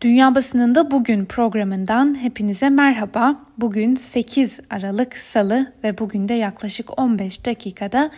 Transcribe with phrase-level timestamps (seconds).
[0.00, 3.36] Dünya Basınında Bugün programından hepinize merhaba.
[3.56, 8.10] Bugün 8 Aralık Salı ve bugün de yaklaşık 15 dakikada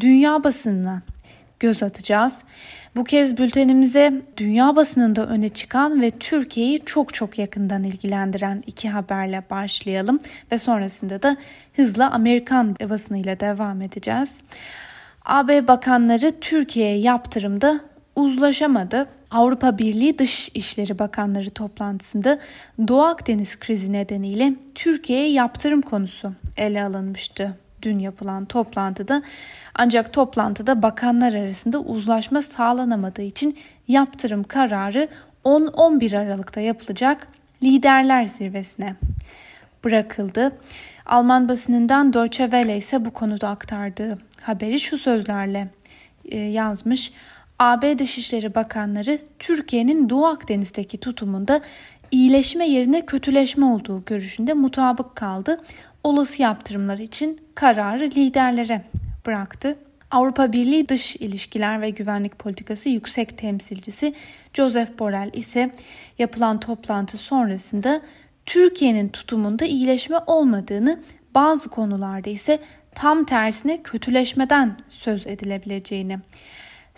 [0.00, 1.02] dünya basınına
[1.60, 2.38] göz atacağız.
[2.96, 9.42] Bu kez bültenimize dünya basınında öne çıkan ve Türkiye'yi çok çok yakından ilgilendiren iki haberle
[9.50, 10.20] başlayalım
[10.52, 11.36] ve sonrasında da
[11.76, 14.40] hızla Amerikan basınıyla devam edeceğiz.
[15.24, 17.80] AB bakanları Türkiye'ye yaptırımda
[18.16, 19.06] uzlaşamadı.
[19.30, 22.38] Avrupa Birliği Dış İşleri Bakanları toplantısında
[22.88, 29.22] Doğu Akdeniz krizi nedeniyle Türkiye'ye yaptırım konusu ele alınmıştı dün yapılan toplantıda.
[29.74, 35.08] Ancak toplantıda bakanlar arasında uzlaşma sağlanamadığı için yaptırım kararı
[35.44, 37.28] 10-11 Aralık'ta yapılacak
[37.62, 38.96] liderler zirvesine
[39.84, 40.52] bırakıldı.
[41.06, 45.68] Alman basınından Deutsche Welle ise bu konuda aktardığı haberi şu sözlerle
[46.24, 47.12] e, yazmış.
[47.60, 51.60] AB Dışişleri Bakanları Türkiye'nin Doğu Akdeniz'deki tutumunda
[52.10, 55.60] iyileşme yerine kötüleşme olduğu görüşünde mutabık kaldı.
[56.04, 58.84] Olası yaptırımlar için kararı liderlere
[59.26, 59.78] bıraktı.
[60.10, 64.14] Avrupa Birliği Dış İlişkiler ve Güvenlik Politikası Yüksek Temsilcisi
[64.54, 65.70] Joseph Borrell ise
[66.18, 68.00] yapılan toplantı sonrasında
[68.46, 71.00] Türkiye'nin tutumunda iyileşme olmadığını,
[71.34, 72.58] bazı konularda ise
[72.94, 76.18] tam tersine kötüleşmeden söz edilebileceğini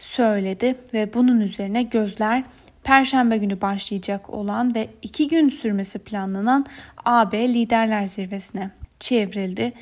[0.03, 2.45] söyledi ve bunun üzerine gözler
[2.85, 6.67] Perşembe günü başlayacak olan ve iki gün sürmesi planlanan
[7.05, 9.73] AB Liderler Zirvesi'ne çevrildi.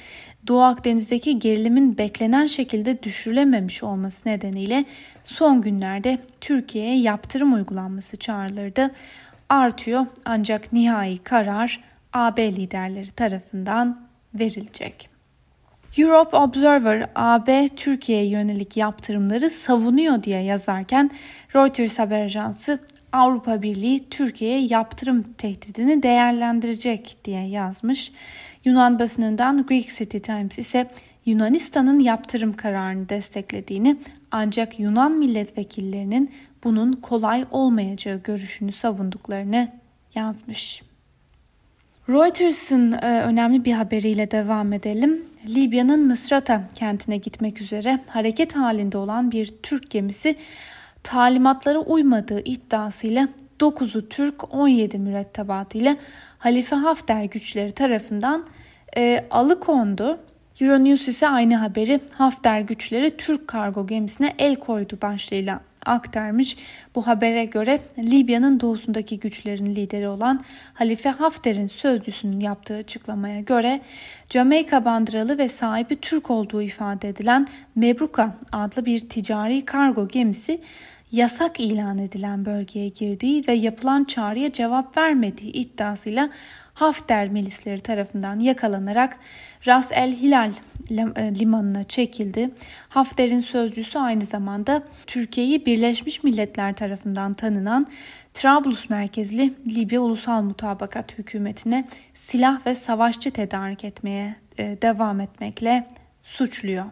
[0.46, 4.84] Doğu Akdeniz'deki gerilimin beklenen şekilde düşürülememiş olması nedeniyle
[5.24, 8.90] son günlerde Türkiye'ye yaptırım uygulanması çağrılırdı.
[9.48, 11.80] Artıyor ancak nihai karar
[12.12, 15.09] AB liderleri tarafından verilecek.
[16.00, 21.10] Europe Observer AB Türkiye'ye yönelik yaptırımları savunuyor diye yazarken
[21.54, 22.78] Reuters haber ajansı
[23.12, 28.12] Avrupa Birliği Türkiye'ye yaptırım tehdidini değerlendirecek diye yazmış.
[28.64, 30.90] Yunan basınından Greek City Times ise
[31.26, 33.96] Yunanistan'ın yaptırım kararını desteklediğini
[34.30, 36.30] ancak Yunan milletvekillerinin
[36.64, 39.72] bunun kolay olmayacağı görüşünü savunduklarını
[40.14, 40.82] yazmış.
[42.10, 45.24] Reuters'ın e, önemli bir haberiyle devam edelim.
[45.46, 50.36] Libya'nın Mısrata kentine gitmek üzere hareket halinde olan bir Türk gemisi
[51.02, 53.28] talimatlara uymadığı iddiasıyla
[53.60, 55.96] 9'u Türk 17 mürettebatı ile
[56.38, 58.46] Halife Hafter güçleri tarafından
[58.96, 60.18] e, alıkondu.
[60.60, 66.56] Euronews ise aynı haberi Hafter güçleri Türk kargo gemisine el koydu başlığıyla aktarmış.
[66.94, 73.80] Bu habere göre Libya'nın doğusundaki güçlerin lideri olan Halife Hafter'in sözcüsünün yaptığı açıklamaya göre
[74.30, 80.60] Jamaika bandıralı ve sahibi Türk olduğu ifade edilen Mebruka adlı bir ticari kargo gemisi
[81.12, 86.30] yasak ilan edilen bölgeye girdiği ve yapılan çağrıya cevap vermediği iddiasıyla
[86.80, 89.18] Hafter milisleri tarafından yakalanarak
[89.66, 90.52] Ras el Hilal
[90.90, 92.50] e, limanına çekildi.
[92.88, 97.86] Hafter'in sözcüsü aynı zamanda Türkiye'yi Birleşmiş Milletler tarafından tanınan
[98.34, 105.86] Trablus merkezli Libya Ulusal Mutabakat Hükümeti'ne silah ve savaşçı tedarik etmeye e, devam etmekle
[106.22, 106.84] suçluyor.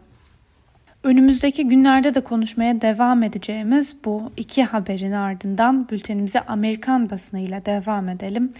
[1.03, 8.53] Önümüzdeki günlerde de konuşmaya devam edeceğimiz bu iki haberin ardından bültenimize Amerikan basınıyla devam edelim.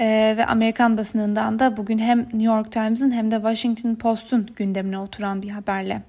[0.00, 4.98] Ee, ve Amerikan basınından da bugün hem New York Times'ın hem de Washington Post'un gündemine
[4.98, 6.02] oturan bir haberle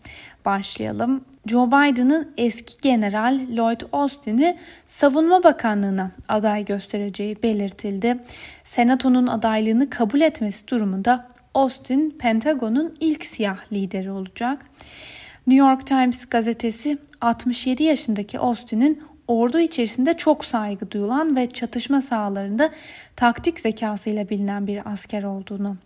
[0.46, 1.26] başlayalım.
[1.46, 8.18] Joe Biden'ın eski general Lloyd Austin'i Savunma Bakanlığı'na aday göstereceği belirtildi.
[8.64, 14.66] Senato'nun adaylığını kabul etmesi durumunda Austin Pentagon'un ilk siyah lideri olacak.
[15.48, 22.70] New York Times gazetesi 67 yaşındaki Austin'in ordu içerisinde çok saygı duyulan ve çatışma sahalarında
[23.16, 25.78] taktik zekasıyla bilinen bir asker olduğunu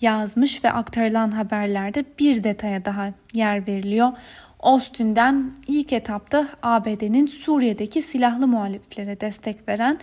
[0.00, 4.12] yazmış ve aktarılan haberlerde bir detaya daha yer veriliyor.
[4.60, 9.98] Austin'den ilk etapta ABD'nin Suriye'deki silahlı muhaliflere destek veren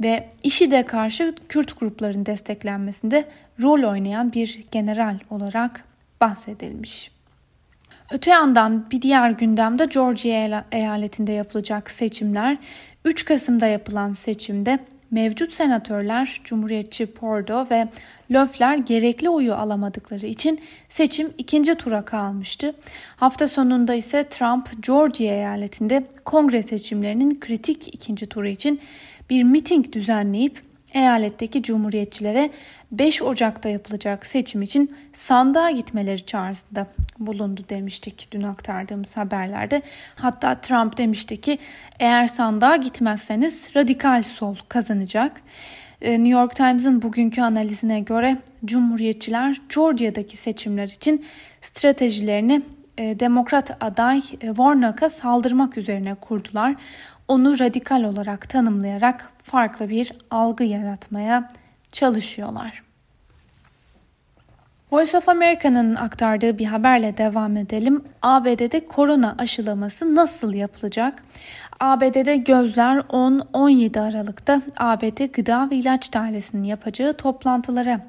[0.00, 3.28] ve IŞİD'e karşı Kürt grupların desteklenmesinde
[3.62, 5.84] rol oynayan bir general olarak
[6.20, 7.17] bahsedilmiş.
[8.12, 12.58] Öte yandan bir diğer gündemde Georgia eyaletinde yapılacak seçimler
[13.04, 14.78] 3 Kasım'da yapılan seçimde
[15.10, 17.88] mevcut senatörler Cumhuriyetçi Pordo ve
[18.30, 22.74] Löfler gerekli oyu alamadıkları için seçim ikinci tura kalmıştı.
[23.16, 28.80] Hafta sonunda ise Trump Georgia eyaletinde kongre seçimlerinin kritik ikinci turu için
[29.30, 32.50] bir miting düzenleyip eyaletteki cumhuriyetçilere
[32.92, 36.86] 5 Ocak'ta yapılacak seçim için sandığa gitmeleri çağrısında
[37.18, 39.82] bulundu demiştik dün aktardığımız haberlerde.
[40.14, 41.58] Hatta Trump demişti ki
[42.00, 45.42] eğer sandığa gitmezseniz radikal sol kazanacak.
[46.00, 51.26] Ee, New York Times'ın bugünkü analizine göre Cumhuriyetçiler Georgia'daki seçimler için
[51.62, 56.74] stratejilerini e, demokrat aday e, Warnock'a saldırmak üzerine kurdular.
[57.28, 61.48] Onu radikal olarak tanımlayarak farklı bir algı yaratmaya
[61.92, 62.82] çalışıyorlar.
[64.92, 68.04] Voice of America'nın aktardığı bir haberle devam edelim.
[68.22, 71.22] ABD'de korona aşılaması nasıl yapılacak?
[71.80, 78.00] ABD'de gözler 10-17 Aralık'ta ABD Gıda ve İlaç Dairesi'nin yapacağı toplantılara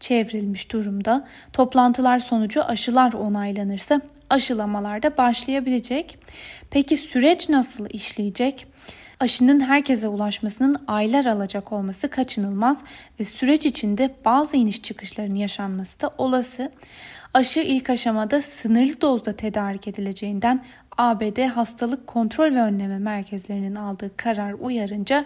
[0.00, 1.26] çevrilmiş durumda.
[1.52, 4.00] Toplantılar sonucu aşılar onaylanırsa
[4.30, 6.18] aşılamalar da başlayabilecek.
[6.70, 8.66] Peki süreç nasıl işleyecek?
[9.20, 12.78] Aşının herkese ulaşmasının aylar alacak olması kaçınılmaz
[13.20, 16.72] ve süreç içinde bazı iniş çıkışların yaşanması da olası.
[17.34, 20.64] Aşı ilk aşamada sınırlı dozda tedarik edileceğinden
[20.98, 25.24] ABD Hastalık Kontrol ve Önleme Merkezlerinin aldığı karar uyarınca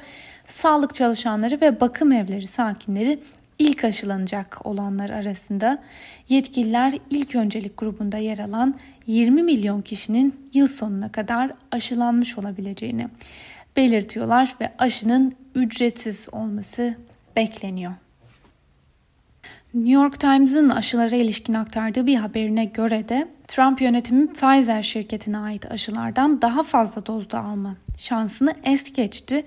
[0.49, 3.21] sağlık çalışanları ve bakım evleri sakinleri
[3.59, 5.83] ilk aşılanacak olanlar arasında
[6.29, 13.09] yetkililer ilk öncelik grubunda yer alan 20 milyon kişinin yıl sonuna kadar aşılanmış olabileceğini
[13.77, 16.97] belirtiyorlar ve aşının ücretsiz olması
[17.37, 17.93] bekleniyor.
[19.75, 25.73] New York Times'ın aşılara ilişkin aktardığı bir haberine göre de Trump yönetimi Pfizer şirketine ait
[25.73, 29.45] aşılardan daha fazla dozda alma şansını es geçti.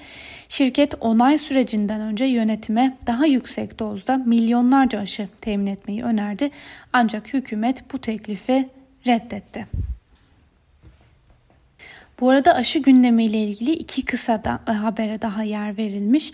[0.49, 6.49] Şirket onay sürecinden önce yönetime daha yüksek dozda milyonlarca aşı temin etmeyi önerdi.
[6.93, 8.69] Ancak hükümet bu teklifi
[9.07, 9.67] reddetti.
[12.19, 16.31] Bu arada aşı gündemiyle ilgili iki kısa da e, habere daha yer verilmiş.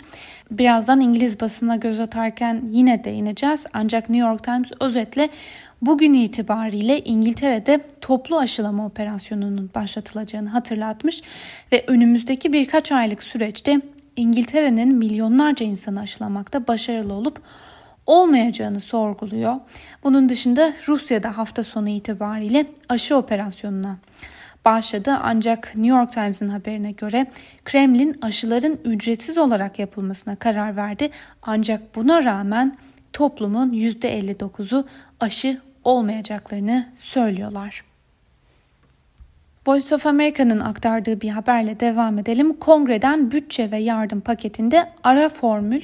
[0.52, 3.66] Birazdan İngiliz basına göz atarken yine değineceğiz.
[3.74, 5.30] Ancak New York Times özetle
[5.86, 11.22] bugün itibariyle İngiltere'de toplu aşılama operasyonunun başlatılacağını hatırlatmış
[11.72, 13.82] ve önümüzdeki birkaç aylık süreçte
[14.16, 17.42] İngiltere'nin milyonlarca insanı aşılamakta başarılı olup
[18.08, 19.56] olmayacağını sorguluyor.
[20.04, 23.98] Bunun dışında Rusya'da hafta sonu itibariyle aşı operasyonuna
[24.66, 25.18] başladı.
[25.24, 27.26] Ancak New York Times'ın haberine göre
[27.66, 31.10] Kremlin aşıların ücretsiz olarak yapılmasına karar verdi.
[31.42, 32.78] Ancak buna rağmen
[33.14, 34.86] toplumun %59'u
[35.20, 37.84] aşı olmayacaklarını söylüyorlar.
[39.68, 42.60] Voice of America'nın aktardığı bir haberle devam edelim.
[42.60, 45.82] Kongreden bütçe ve yardım paketinde ara formül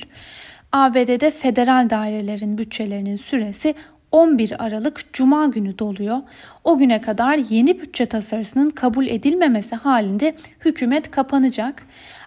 [0.71, 3.75] ABD'de federal dairelerin bütçelerinin süresi
[4.11, 6.17] 11 Aralık Cuma günü doluyor.
[6.63, 10.35] O güne kadar yeni bütçe tasarısının kabul edilmemesi halinde
[10.65, 11.83] hükümet kapanacak.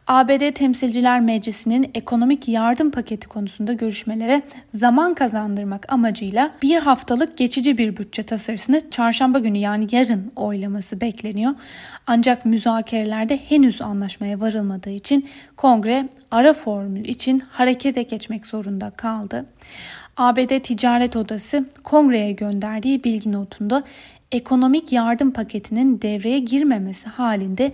[0.07, 4.43] ABD Temsilciler Meclisi'nin ekonomik yardım paketi konusunda görüşmelere
[4.75, 11.55] zaman kazandırmak amacıyla bir haftalık geçici bir bütçe tasarısını çarşamba günü yani yarın oylaması bekleniyor.
[12.07, 19.47] Ancak müzakerelerde henüz anlaşmaya varılmadığı için kongre ara formül için harekete geçmek zorunda kaldı.
[20.17, 23.83] ABD Ticaret Odası kongreye gönderdiği bilgi notunda
[24.33, 27.73] ekonomik yardım paketinin devreye girmemesi halinde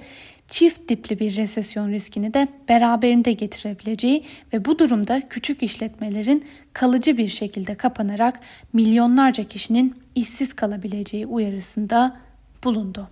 [0.48, 7.28] çift dipli bir resesyon riskini de beraberinde getirebileceği ve bu durumda küçük işletmelerin kalıcı bir
[7.28, 8.40] şekilde kapanarak
[8.72, 12.16] milyonlarca kişinin işsiz kalabileceği uyarısında
[12.64, 13.08] bulundu.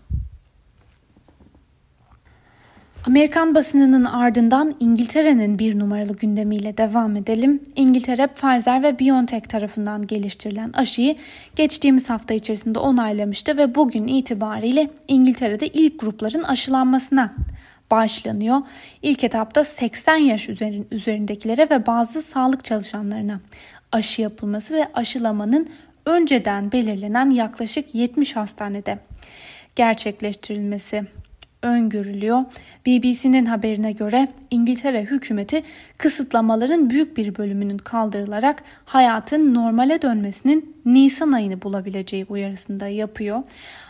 [3.07, 7.63] Amerikan basınının ardından İngiltere'nin bir numaralı gündemiyle devam edelim.
[7.77, 11.17] İngiltere Pfizer ve BioNTech tarafından geliştirilen aşıyı
[11.57, 17.35] geçtiğimiz hafta içerisinde onaylamıştı ve bugün itibariyle İngiltere'de ilk grupların aşılanmasına
[17.91, 18.61] başlanıyor.
[19.03, 20.49] İlk etapta 80 yaş
[20.91, 23.41] üzerindekilere ve bazı sağlık çalışanlarına
[23.93, 25.69] aşı yapılması ve aşılamanın
[26.07, 28.99] önceden belirlenen yaklaşık 70 hastanede
[29.77, 31.07] gerçekleştirilmesi
[31.63, 32.45] öngörülüyor.
[32.87, 35.63] BBC'nin haberine göre İngiltere hükümeti
[35.99, 43.43] kısıtlamaların büyük bir bölümünün kaldırılarak hayatın normale dönmesinin Nisan ayını bulabileceği uyarısında yapıyor.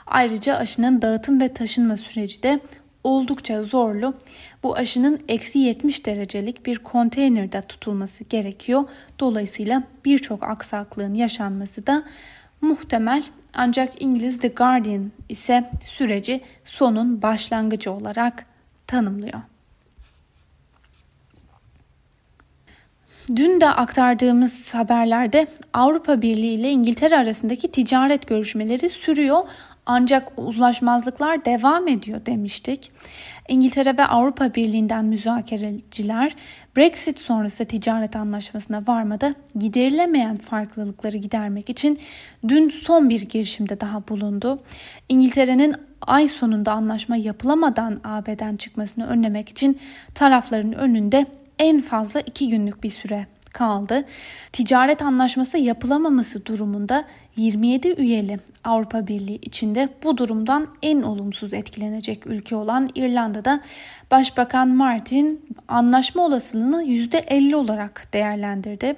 [0.06, 2.61] Ayrıca aşının dağıtım ve taşınma süreci de
[3.04, 4.14] oldukça zorlu.
[4.62, 8.85] Bu aşının eksi 70 derecelik bir konteynerde tutulması gerekiyor.
[9.20, 12.02] Dolayısıyla birçok aksaklığın yaşanması da
[12.61, 13.23] muhtemel
[13.56, 18.44] ancak İngiliz The Guardian ise süreci sonun başlangıcı olarak
[18.86, 19.40] tanımlıyor.
[23.36, 29.40] Dün de aktardığımız haberlerde Avrupa Birliği ile İngiltere arasındaki ticaret görüşmeleri sürüyor.
[29.86, 32.92] Ancak uzlaşmazlıklar devam ediyor demiştik.
[33.48, 36.36] İngiltere ve Avrupa Birliği'nden müzakereciler
[36.76, 41.98] Brexit sonrası ticaret anlaşmasına varmada giderilemeyen farklılıkları gidermek için
[42.48, 44.62] dün son bir girişimde daha bulundu.
[45.08, 45.74] İngiltere'nin
[46.06, 49.78] ay sonunda anlaşma yapılamadan AB'den çıkmasını önlemek için
[50.14, 51.26] tarafların önünde
[51.58, 53.26] en fazla iki günlük bir süre
[53.56, 54.04] kaldı.
[54.52, 57.04] Ticaret anlaşması yapılamaması durumunda
[57.36, 63.60] 27 üyeli Avrupa Birliği içinde bu durumdan en olumsuz etkilenecek ülke olan İrlanda'da
[64.10, 68.96] Başbakan Martin anlaşma olasılığını %50 olarak değerlendirdi.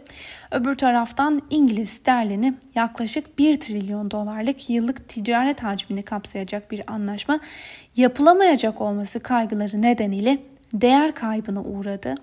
[0.50, 7.41] Öbür taraftan İngiliz sterlini yaklaşık 1 trilyon dolarlık yıllık ticaret hacmini kapsayacak bir anlaşma
[7.97, 10.38] yapılamayacak olması kaygıları nedeniyle
[10.73, 12.15] değer kaybına uğradı.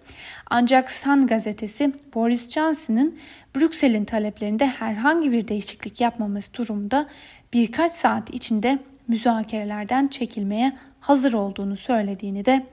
[0.49, 3.17] Ancak Sun gazetesi Boris Johnson'ın
[3.55, 7.07] Brüksel'in taleplerinde herhangi bir değişiklik yapmaması durumunda
[7.53, 12.65] birkaç saat içinde müzakerelerden çekilmeye hazır olduğunu söylediğini de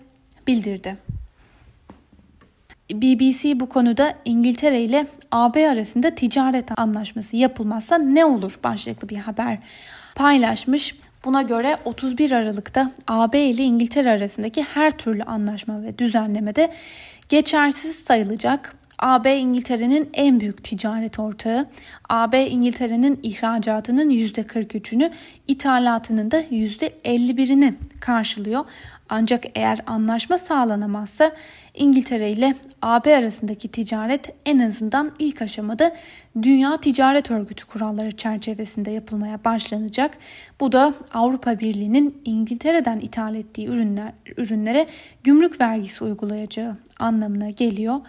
[0.46, 0.96] bildirdi.
[2.92, 9.58] BBC bu konuda İngiltere ile AB arasında ticaret anlaşması yapılmazsa ne olur başlıklı bir haber
[10.14, 10.94] paylaşmış.
[11.24, 16.72] Buna göre 31 Aralık'ta AB ile İngiltere arasındaki her türlü anlaşma ve düzenlemede
[17.28, 18.74] geçersiz sayılacak.
[19.02, 21.66] AB İngiltere'nin en büyük ticaret ortağı.
[22.08, 25.10] AB İngiltere'nin ihracatının %43'ünü,
[25.48, 28.64] ithalatının da %51'ini karşılıyor.
[29.08, 31.32] Ancak eğer anlaşma sağlanamazsa
[31.74, 35.96] İngiltere ile AB arasındaki ticaret en azından ilk aşamada
[36.42, 40.18] Dünya Ticaret Örgütü kuralları çerçevesinde yapılmaya başlanacak.
[40.60, 44.86] Bu da Avrupa Birliği'nin İngiltere'den ithal ettiği ürünler, ürünlere
[45.24, 48.00] gümrük vergisi uygulayacağı anlamına geliyor.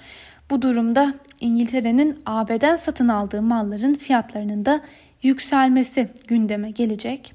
[0.54, 4.82] Bu durumda İngiltere'nin AB'den satın aldığı malların fiyatlarının da
[5.24, 7.34] yükselmesi gündeme gelecek.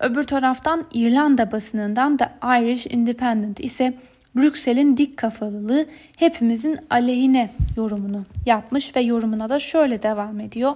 [0.00, 3.94] Öbür taraftan İrlanda basınından da Irish Independent ise
[4.36, 10.74] Brüksel'in dik kafalılığı hepimizin aleyhine yorumunu yapmış ve yorumuna da şöyle devam ediyor.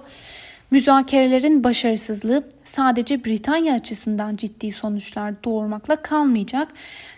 [0.71, 6.67] Müzakerelerin başarısızlığı sadece Britanya açısından ciddi sonuçlar doğurmakla kalmayacak.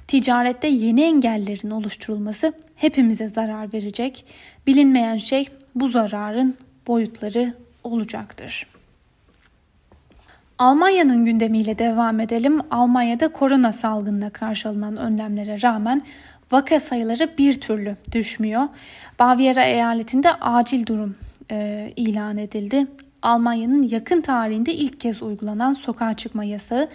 [0.07, 4.25] Ticarette yeni engellerin oluşturulması hepimize zarar verecek.
[4.67, 7.53] Bilinmeyen şey bu zararın boyutları
[7.83, 8.67] olacaktır.
[10.57, 12.61] Almanya'nın gündemiyle devam edelim.
[12.71, 16.01] Almanya'da korona salgınına karşı alınan önlemlere rağmen
[16.51, 18.67] vaka sayıları bir türlü düşmüyor.
[19.19, 21.15] Baviera eyaletinde acil durum
[21.51, 22.87] e, ilan edildi.
[23.21, 26.89] Almanya'nın yakın tarihinde ilk kez uygulanan sokağa çıkma yasağı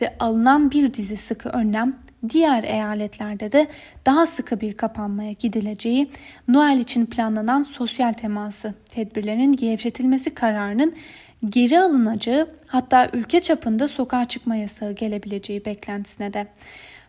[0.00, 1.96] ve alınan bir dizi sıkı önlem
[2.28, 3.66] diğer eyaletlerde de
[4.06, 6.10] daha sıkı bir kapanmaya gidileceği,
[6.48, 10.94] Noel için planlanan sosyal teması tedbirlerinin gevşetilmesi kararının
[11.48, 16.46] geri alınacağı hatta ülke çapında sokağa çıkma yasağı gelebileceği beklentisine de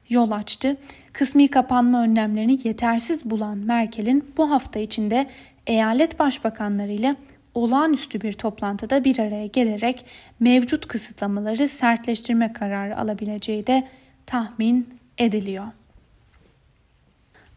[0.09, 0.77] yol açtı.
[1.13, 5.27] Kısmi kapanma önlemlerini yetersiz bulan Merkel'in bu hafta içinde
[5.67, 7.15] eyalet başbakanlarıyla
[7.59, 10.05] olağanüstü bir toplantıda bir araya gelerek
[10.39, 13.87] mevcut kısıtlamaları sertleştirme kararı alabileceği de
[14.25, 14.87] tahmin
[15.17, 15.65] ediliyor.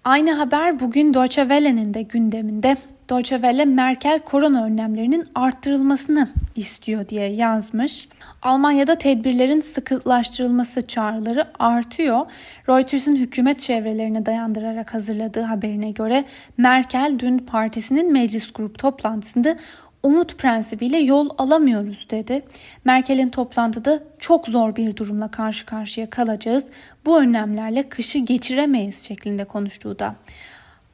[0.05, 2.77] Aynı haber bugün Deutsche Welle'nin de gündeminde.
[3.11, 8.09] Deutsche Welle Merkel korona önlemlerinin arttırılmasını istiyor diye yazmış.
[8.43, 12.27] Almanya'da tedbirlerin sıkılaştırılması çağrıları artıyor.
[12.69, 16.25] Reuters'ın hükümet çevrelerine dayandırarak hazırladığı haberine göre
[16.57, 19.57] Merkel dün partisinin meclis grup toplantısında
[20.03, 22.43] umut prensibiyle yol alamıyoruz dedi.
[22.85, 26.65] Merkel'in toplantıda çok zor bir durumla karşı karşıya kalacağız.
[27.07, 30.15] Bu önlemlerle kışı geçiremeyiz şeklinde konuştuğu da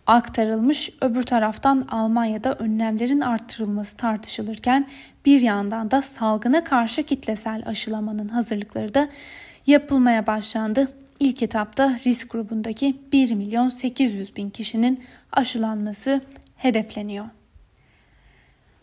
[0.07, 0.91] aktarılmış.
[1.01, 4.89] Öbür taraftan Almanya'da önlemlerin arttırılması tartışılırken
[5.25, 9.09] bir yandan da salgına karşı kitlesel aşılamanın hazırlıkları da
[9.67, 10.89] yapılmaya başlandı.
[11.21, 16.21] İlk etapta risk grubundaki 1 milyon 800 bin kişinin aşılanması
[16.57, 17.38] hedefleniyor.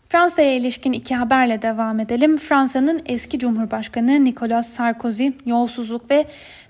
[0.08, 2.36] Fransa'ya ilişkin iki haberle devam edelim.
[2.36, 6.26] Fransa'nın eski Cumhurbaşkanı Nicolas Sarkozy yolsuzluk ve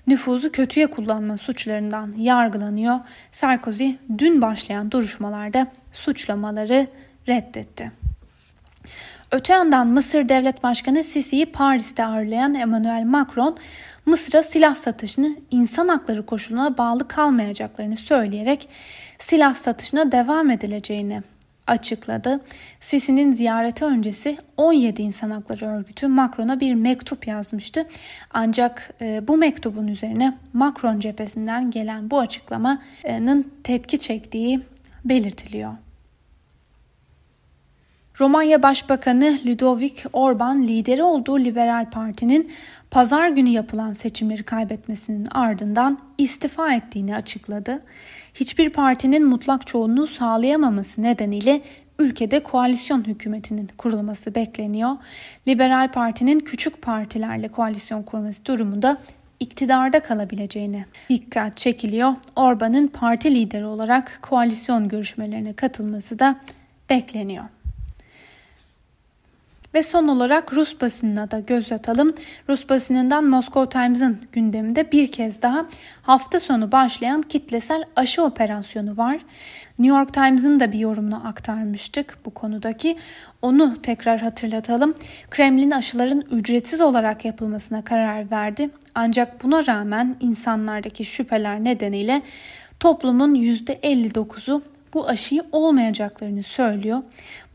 [0.07, 2.99] nüfuzu kötüye kullanma suçlarından yargılanıyor.
[3.31, 6.87] Sarkozy dün başlayan duruşmalarda suçlamaları
[7.27, 7.91] reddetti.
[9.31, 13.57] Öte yandan Mısır Devlet Başkanı Sisi'yi Paris'te ağırlayan Emmanuel Macron,
[14.05, 18.69] Mısır'a silah satışını insan hakları koşuluna bağlı kalmayacaklarını söyleyerek
[19.19, 21.21] silah satışına devam edileceğini
[21.67, 22.39] açıkladı.
[22.79, 27.87] Sisi'nin ziyareti öncesi 17 İnsan Hakları Örgütü Macron'a bir mektup yazmıştı.
[28.33, 34.61] Ancak e, bu mektubun üzerine Macron cephesinden gelen bu açıklamanın tepki çektiği
[35.05, 35.73] belirtiliyor.
[38.19, 42.51] Romanya Başbakanı Ludovic Orban lideri olduğu Liberal Parti'nin
[42.91, 47.83] pazar günü yapılan seçimleri kaybetmesinin ardından istifa ettiğini açıkladı.
[48.33, 51.61] Hiçbir partinin mutlak çoğunluğu sağlayamaması nedeniyle
[51.99, 54.91] ülkede koalisyon hükümetinin kurulması bekleniyor.
[55.47, 58.97] Liberal Parti'nin küçük partilerle koalisyon kurması durumunda
[59.39, 62.13] iktidarda kalabileceğine dikkat çekiliyor.
[62.35, 66.35] Orban'ın parti lideri olarak koalisyon görüşmelerine katılması da
[66.89, 67.43] bekleniyor.
[69.77, 72.13] Ve son olarak Rus basınına da göz atalım.
[72.49, 75.65] Rus basınından Moscow Times'ın gündeminde bir kez daha
[76.01, 79.17] hafta sonu başlayan kitlesel aşı operasyonu var.
[79.79, 82.97] New York Times'ın da bir yorumunu aktarmıştık bu konudaki.
[83.41, 84.93] Onu tekrar hatırlatalım.
[85.29, 88.69] Kremlin aşıların ücretsiz olarak yapılmasına karar verdi.
[88.95, 92.21] Ancak buna rağmen insanlardaki şüpheler nedeniyle
[92.79, 94.61] toplumun %59'u
[94.93, 97.03] bu aşıyı olmayacaklarını söylüyor.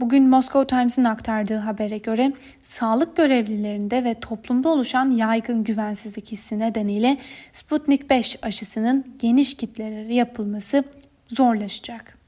[0.01, 7.19] Bugün Moscow Times'ın aktardığı habere göre sağlık görevlilerinde ve toplumda oluşan yaygın güvensizlik hissi nedeniyle
[7.53, 10.85] Sputnik 5 aşısının geniş kitlelere yapılması
[11.29, 12.22] zorlaşacak.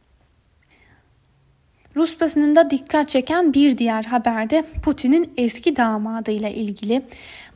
[1.96, 7.02] Rus basınında dikkat çeken bir diğer haberde Putin'in eski damadı ile ilgili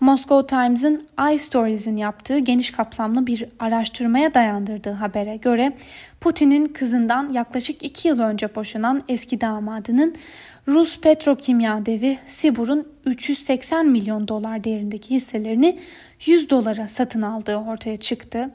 [0.00, 5.73] Moscow Times'ın iStories'in yaptığı geniş kapsamlı bir araştırmaya dayandırdığı habere göre
[6.21, 10.14] Putin'in kızından yaklaşık 2 yıl önce boşanan eski damadının
[10.68, 15.78] Rus petrokimya devi Sibur'un 380 milyon dolar değerindeki hisselerini
[16.26, 18.50] 100 dolara satın aldığı ortaya çıktı.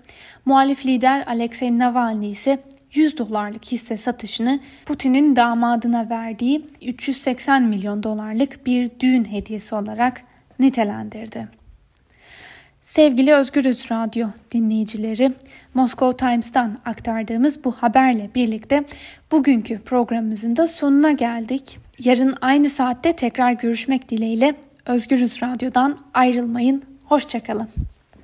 [0.45, 2.59] Muhalif lider Alexei Navalny ise
[2.93, 10.21] 100 dolarlık hisse satışını Putin'in damadına verdiği 380 milyon dolarlık bir düğün hediyesi olarak
[10.59, 11.47] nitelendirdi.
[12.83, 15.31] Sevgili Özgürüz Radyo dinleyicileri,
[15.73, 18.83] Moscow Times'tan aktardığımız bu haberle birlikte
[19.31, 21.79] bugünkü programımızın da sonuna geldik.
[21.99, 26.83] Yarın aynı saatte tekrar görüşmek dileğiyle Özgürüz Radyo'dan ayrılmayın.
[27.05, 27.92] Hoşçakalın.